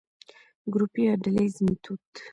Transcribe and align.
ګروپي 0.73 1.01
يا 1.07 1.13
ډلييز 1.23 1.55
ميتود: 1.65 2.01